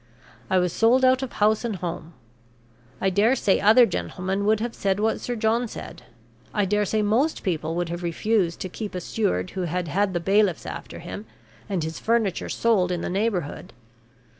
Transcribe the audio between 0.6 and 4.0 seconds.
sold out of house and home. I dare say other